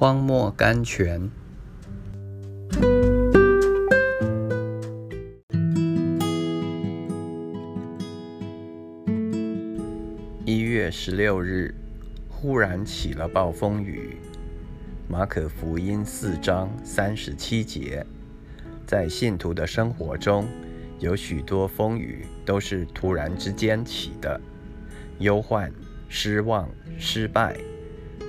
[0.00, 1.28] 荒漠甘泉。
[10.44, 11.74] 一月十六日，
[12.28, 14.16] 忽然起了暴风雨。
[15.08, 18.06] 马可福音四章三十七节，
[18.86, 20.46] 在信徒的生活中，
[21.00, 24.40] 有许多风雨都是突然之间起的，
[25.18, 25.72] 忧患、
[26.08, 27.56] 失望、失败、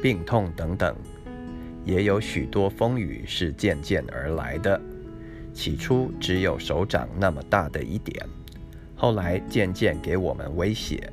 [0.01, 0.95] 病痛等等；
[1.89, 4.79] 也有许多风雨是渐渐而来的，
[5.51, 8.23] 起初只有手掌那么大的一点，
[8.95, 11.11] 后来渐渐给我们威胁。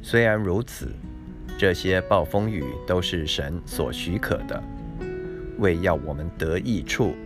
[0.00, 0.94] 虽然如此，
[1.58, 4.62] 这些暴风雨都是神所许可的，
[5.58, 7.16] 为要我们得益处。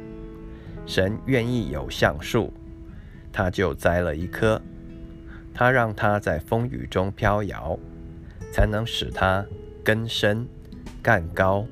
[0.87, 2.51] 神愿意有橡树，
[3.31, 4.59] 他就栽了一棵，
[5.53, 7.79] 他让它在风雨中飘摇，
[8.51, 9.45] 才能使它
[9.85, 10.49] 根深
[11.03, 11.67] 干高，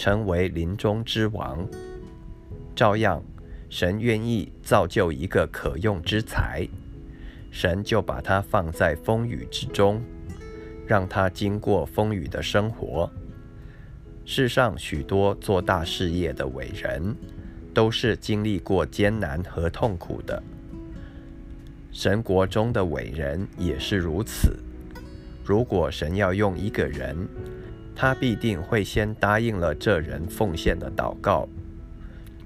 [0.00, 1.68] 成为林中之王。
[2.74, 3.22] 照样，
[3.68, 6.66] 神愿意造就一个可用之才，
[7.50, 10.00] 神就把它放在风雨之中。
[10.86, 13.10] 让他经过风雨的生活。
[14.24, 17.14] 世上许多做大事业的伟人，
[17.74, 20.42] 都是经历过艰难和痛苦的。
[21.92, 24.56] 神国中的伟人也是如此。
[25.44, 27.28] 如果神要用一个人，
[28.00, 31.46] 他必定会先答应了这人奉献的祷告：“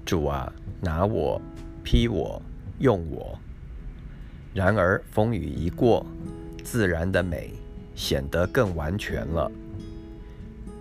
[0.05, 1.41] 主啊，拿我，
[1.81, 2.41] 批我，
[2.79, 3.39] 用我。”
[4.53, 6.05] 然而风雨一过，
[6.61, 7.53] 自然的美。
[7.95, 9.49] 显得更完全了。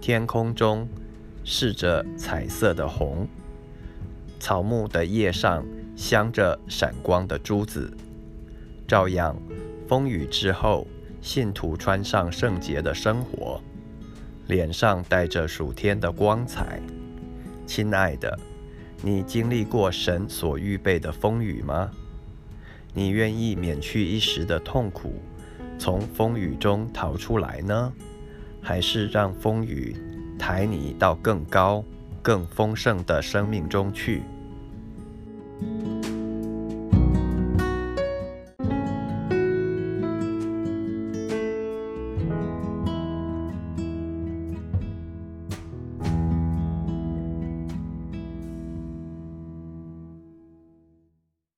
[0.00, 0.88] 天空中
[1.44, 3.28] 饰着彩色的红，
[4.40, 7.96] 草木的叶上镶着闪光的珠子。
[8.88, 9.40] 照样，
[9.86, 10.88] 风雨之后，
[11.22, 13.62] 信徒穿上圣洁的生活，
[14.46, 16.80] 脸上带着属天的光彩。
[17.66, 18.38] 亲爱的，
[19.02, 21.90] 你经历过神所预备的风雨吗？
[22.92, 25.14] 你愿意免去一时的痛苦？
[25.78, 27.92] 从风雨中逃出来呢，
[28.62, 29.96] 还是让风雨
[30.38, 31.82] 抬你到更高、
[32.22, 34.22] 更丰盛的生命中去？